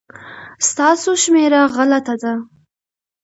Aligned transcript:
ستاسو 0.69 1.11
شمېره 1.23 1.61
غلطه 1.75 2.15
ده 2.21 2.33